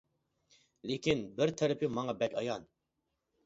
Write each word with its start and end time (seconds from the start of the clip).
لېكىن، 0.93 1.21
بىر 1.37 1.55
تەرىپى 1.61 1.93
ماڭا 2.01 2.19
بەك 2.25 2.37
ئايان. 2.43 2.69